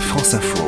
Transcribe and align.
France 0.00 0.34
Info. 0.34 0.64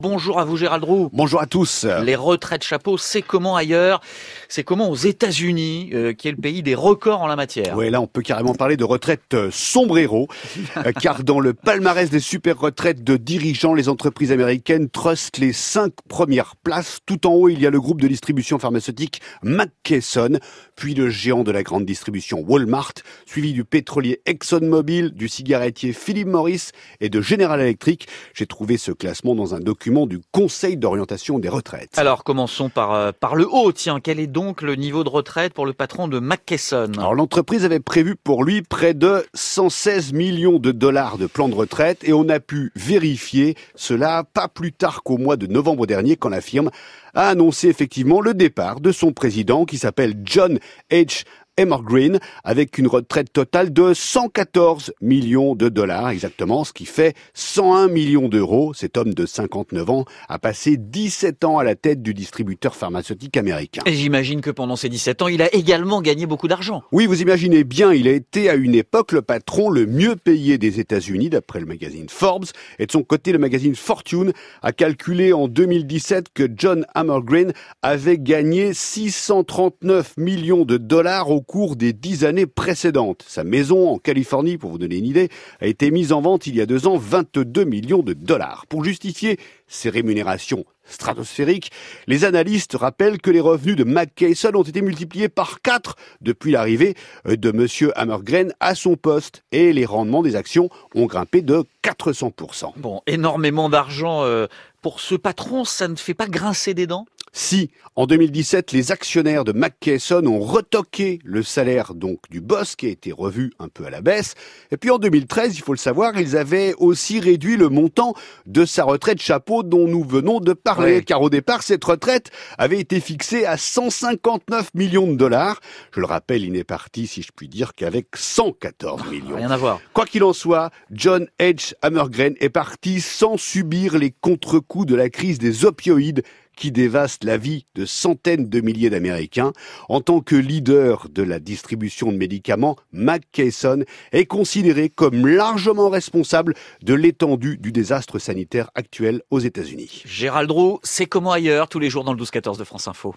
Bonjour 0.00 0.38
à 0.38 0.44
vous 0.44 0.56
Gérald 0.56 0.84
Roux. 0.84 1.10
Bonjour 1.12 1.40
à 1.40 1.46
tous. 1.46 1.84
Les 2.02 2.16
retraites 2.16 2.64
chapeau, 2.64 2.98
c'est 2.98 3.22
comment 3.22 3.56
ailleurs? 3.56 4.00
C'est 4.48 4.64
comment 4.64 4.90
aux 4.90 4.96
États-Unis, 4.96 5.90
euh, 5.92 6.12
qui 6.12 6.28
est 6.28 6.30
le 6.30 6.36
pays 6.36 6.62
des 6.62 6.74
records 6.74 7.22
en 7.22 7.26
la 7.26 7.36
matière. 7.36 7.76
Oui, 7.76 7.90
là 7.90 8.00
on 8.00 8.06
peut 8.06 8.22
carrément 8.22 8.54
parler 8.54 8.76
de 8.76 8.84
retraite 8.84 9.34
euh, 9.34 9.50
sombrero, 9.50 10.28
euh, 10.76 10.92
car 10.92 11.24
dans 11.24 11.40
le 11.40 11.54
palmarès 11.54 12.10
des 12.10 12.20
super 12.20 12.58
retraites 12.58 13.02
de 13.02 13.16
dirigeants, 13.16 13.74
les 13.74 13.88
entreprises 13.88 14.32
américaines 14.32 14.88
trustent 14.88 15.38
les 15.38 15.52
cinq 15.52 15.92
premières 16.08 16.54
places. 16.56 16.98
Tout 17.06 17.26
en 17.26 17.32
haut, 17.32 17.48
il 17.48 17.60
y 17.60 17.66
a 17.66 17.70
le 17.70 17.80
groupe 17.80 18.00
de 18.00 18.08
distribution 18.08 18.58
pharmaceutique 18.58 19.20
McKesson, 19.42 20.38
puis 20.76 20.94
le 20.94 21.10
géant 21.10 21.42
de 21.42 21.50
la 21.50 21.62
grande 21.62 21.84
distribution 21.84 22.44
Walmart, 22.46 22.94
suivi 23.26 23.52
du 23.52 23.64
pétrolier 23.64 24.20
ExxonMobil, 24.26 25.12
du 25.12 25.28
cigarettier 25.28 25.92
Philip 25.92 26.26
Morris 26.26 26.70
et 27.00 27.08
de 27.08 27.20
General 27.20 27.60
Electric. 27.60 28.06
J'ai 28.34 28.46
trouvé 28.46 28.76
ce 28.76 28.92
classement 28.92 29.34
dans 29.34 29.54
un 29.54 29.60
document 29.60 30.06
du 30.06 30.20
Conseil 30.32 30.76
d'orientation 30.76 31.38
des 31.38 31.48
retraites. 31.48 31.98
Alors 31.98 32.24
commençons 32.24 32.68
par, 32.68 33.12
par 33.14 33.36
le 33.36 33.46
haut. 33.50 33.72
Tiens, 33.72 34.00
quel 34.00 34.20
est 34.20 34.26
donc 34.36 34.60
le 34.60 34.74
niveau 34.74 35.02
de 35.02 35.08
retraite 35.08 35.54
pour 35.54 35.64
le 35.64 35.72
patron 35.72 36.08
de 36.08 36.20
McKesson 36.20 36.92
Alors 36.98 37.14
l'entreprise 37.14 37.64
avait 37.64 37.80
prévu 37.80 38.16
pour 38.16 38.44
lui 38.44 38.60
près 38.60 38.92
de 38.92 39.24
116 39.32 40.12
millions 40.12 40.58
de 40.58 40.72
dollars 40.72 41.16
de 41.16 41.24
plan 41.24 41.48
de 41.48 41.54
retraite 41.54 42.06
et 42.06 42.12
on 42.12 42.28
a 42.28 42.38
pu 42.38 42.70
vérifier 42.76 43.56
cela 43.76 44.24
pas 44.24 44.48
plus 44.48 44.74
tard 44.74 45.04
qu'au 45.04 45.16
mois 45.16 45.38
de 45.38 45.46
novembre 45.46 45.86
dernier 45.86 46.16
quand 46.16 46.28
la 46.28 46.42
firme 46.42 46.70
a 47.14 47.28
annoncé 47.28 47.68
effectivement 47.68 48.20
le 48.20 48.34
départ 48.34 48.80
de 48.80 48.92
son 48.92 49.12
président 49.12 49.64
qui 49.64 49.78
s'appelle 49.78 50.16
John 50.22 50.58
H. 50.90 51.24
Green 51.64 52.18
avec 52.44 52.76
une 52.76 52.86
retraite 52.86 53.32
totale 53.32 53.72
de 53.72 53.94
114 53.94 54.92
millions 55.00 55.54
de 55.54 55.70
dollars 55.70 56.10
exactement, 56.10 56.64
ce 56.64 56.74
qui 56.74 56.84
fait 56.84 57.16
101 57.32 57.88
millions 57.88 58.28
d'euros. 58.28 58.74
Cet 58.74 58.98
homme 58.98 59.14
de 59.14 59.24
59 59.24 59.88
ans 59.88 60.04
a 60.28 60.38
passé 60.38 60.76
17 60.76 61.44
ans 61.44 61.58
à 61.58 61.64
la 61.64 61.74
tête 61.74 62.02
du 62.02 62.12
distributeur 62.12 62.74
pharmaceutique 62.74 63.38
américain. 63.38 63.82
Et 63.86 63.94
j'imagine 63.94 64.42
que 64.42 64.50
pendant 64.50 64.76
ces 64.76 64.90
17 64.90 65.22
ans, 65.22 65.28
il 65.28 65.40
a 65.40 65.54
également 65.54 66.02
gagné 66.02 66.26
beaucoup 66.26 66.46
d'argent. 66.46 66.82
Oui, 66.92 67.06
vous 67.06 67.22
imaginez 67.22 67.64
bien, 67.64 67.90
il 67.90 68.06
a 68.06 68.12
été 68.12 68.50
à 68.50 68.54
une 68.54 68.74
époque 68.74 69.12
le 69.12 69.22
patron 69.22 69.70
le 69.70 69.86
mieux 69.86 70.16
payé 70.16 70.58
des 70.58 70.78
États-Unis 70.78 71.30
d'après 71.30 71.60
le 71.60 71.66
magazine 71.66 72.10
Forbes. 72.10 72.46
Et 72.78 72.84
de 72.84 72.92
son 72.92 73.02
côté, 73.02 73.32
le 73.32 73.38
magazine 73.38 73.74
Fortune 73.74 74.34
a 74.60 74.72
calculé 74.72 75.32
en 75.32 75.48
2017 75.48 76.26
que 76.34 76.48
John 76.54 76.84
Green 76.94 77.52
avait 77.80 78.18
gagné 78.18 78.74
639 78.74 80.18
millions 80.18 80.66
de 80.66 80.76
dollars 80.76 81.30
au 81.30 81.45
cours 81.46 81.76
des 81.76 81.92
dix 81.92 82.24
années 82.24 82.46
précédentes. 82.46 83.24
Sa 83.26 83.44
maison 83.44 83.88
en 83.88 83.98
Californie, 83.98 84.58
pour 84.58 84.70
vous 84.70 84.78
donner 84.78 84.96
une 84.96 85.06
idée, 85.06 85.28
a 85.60 85.66
été 85.66 85.90
mise 85.90 86.12
en 86.12 86.20
vente 86.20 86.46
il 86.46 86.56
y 86.56 86.60
a 86.60 86.66
deux 86.66 86.86
ans 86.86 86.96
22 86.96 87.64
millions 87.64 88.02
de 88.02 88.12
dollars. 88.12 88.66
Pour 88.68 88.84
justifier 88.84 89.38
ces 89.68 89.90
rémunérations 89.90 90.64
stratosphériques, 90.84 91.72
les 92.06 92.24
analystes 92.24 92.76
rappellent 92.76 93.20
que 93.20 93.30
les 93.30 93.40
revenus 93.40 93.76
de 93.76 93.84
McKesson 93.84 94.54
ont 94.54 94.62
été 94.62 94.82
multipliés 94.82 95.28
par 95.28 95.60
quatre 95.60 95.96
depuis 96.20 96.52
l'arrivée 96.52 96.94
de 97.24 97.50
M. 97.50 97.92
Hammergren 97.96 98.52
à 98.60 98.74
son 98.74 98.96
poste 98.96 99.42
et 99.52 99.72
les 99.72 99.84
rendements 99.84 100.22
des 100.22 100.36
actions 100.36 100.68
ont 100.94 101.06
grimpé 101.06 101.42
de 101.42 101.64
400%. 101.82 102.72
Bon, 102.76 103.00
énormément 103.06 103.68
d'argent 103.68 104.22
euh, 104.22 104.46
pour 104.82 105.00
ce 105.00 105.14
patron, 105.14 105.64
ça 105.64 105.88
ne 105.88 105.96
fait 105.96 106.14
pas 106.14 106.28
grincer 106.28 106.74
des 106.74 106.86
dents? 106.86 107.06
Si, 107.36 107.70
en 107.96 108.06
2017, 108.06 108.72
les 108.72 108.92
actionnaires 108.92 109.44
de 109.44 109.52
McKesson 109.52 110.24
ont 110.26 110.40
retoqué 110.40 111.18
le 111.22 111.42
salaire 111.42 111.92
donc 111.92 112.18
du 112.30 112.40
boss 112.40 112.76
qui 112.76 112.86
a 112.86 112.88
été 112.88 113.12
revu 113.12 113.52
un 113.58 113.68
peu 113.68 113.84
à 113.84 113.90
la 113.90 114.00
baisse, 114.00 114.34
et 114.70 114.78
puis 114.78 114.90
en 114.90 114.98
2013, 114.98 115.54
il 115.54 115.60
faut 115.60 115.74
le 115.74 115.78
savoir, 115.78 116.18
ils 116.18 116.34
avaient 116.38 116.72
aussi 116.78 117.20
réduit 117.20 117.58
le 117.58 117.68
montant 117.68 118.14
de 118.46 118.64
sa 118.64 118.84
retraite 118.84 119.20
chapeau 119.20 119.62
dont 119.62 119.86
nous 119.86 120.02
venons 120.02 120.40
de 120.40 120.54
parler, 120.54 121.02
car 121.04 121.20
au 121.20 121.28
départ, 121.28 121.62
cette 121.62 121.84
retraite 121.84 122.30
avait 122.56 122.80
été 122.80 123.00
fixée 123.00 123.44
à 123.44 123.58
159 123.58 124.72
millions 124.72 125.06
de 125.06 125.16
dollars. 125.16 125.60
Je 125.92 126.00
le 126.00 126.06
rappelle, 126.06 126.42
il 126.42 126.52
n'est 126.52 126.64
parti, 126.64 127.06
si 127.06 127.20
je 127.20 127.32
puis 127.36 127.48
dire, 127.48 127.74
qu'avec 127.74 128.16
114 128.16 129.10
millions. 129.10 129.36
Rien 129.36 129.50
à 129.50 129.58
voir. 129.58 129.80
Quoi 129.92 130.06
qu'il 130.06 130.24
en 130.24 130.32
soit, 130.32 130.70
John 130.90 131.28
H. 131.38 131.74
Hammergren 131.82 132.34
est 132.40 132.48
parti 132.48 133.02
sans 133.02 133.36
subir 133.36 133.98
les 133.98 134.10
contre-coups 134.10 134.86
de 134.86 134.94
la 134.94 135.10
crise 135.10 135.38
des 135.38 135.66
opioïdes 135.66 136.22
qui 136.56 136.72
dévaste 136.72 137.22
la 137.22 137.36
vie 137.36 137.66
de 137.74 137.84
centaines 137.84 138.48
de 138.48 138.60
milliers 138.60 138.90
d'Américains. 138.90 139.52
En 139.88 140.00
tant 140.00 140.20
que 140.20 140.34
leader 140.34 141.08
de 141.10 141.22
la 141.22 141.38
distribution 141.38 142.10
de 142.10 142.16
médicaments, 142.16 142.76
McKesson 142.92 143.84
est 144.12 144.26
considéré 144.26 144.88
comme 144.88 145.26
largement 145.26 145.88
responsable 145.88 146.54
de 146.82 146.94
l'étendue 146.94 147.58
du 147.58 147.70
désastre 147.70 148.18
sanitaire 148.18 148.70
actuel 148.74 149.22
aux 149.30 149.38
États-Unis. 149.38 150.02
Gérald 150.04 150.50
Roux, 150.50 150.80
c'est 150.82 151.06
comment 151.06 151.32
ailleurs 151.32 151.68
tous 151.68 151.78
les 151.78 151.90
jours 151.90 152.04
dans 152.04 152.12
le 152.12 152.22
12-14 152.22 152.58
de 152.58 152.64
France 152.64 152.88
Info? 152.88 153.14